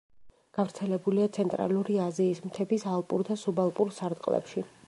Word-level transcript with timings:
გავრცელებულია 0.57 1.27
ცენტრალური 1.37 1.99
აზიის 2.07 2.43
მთების 2.49 2.89
ალპურ 2.97 3.27
და 3.31 3.41
სუბალპურ 3.47 3.97
სარტყლებში. 4.01 4.71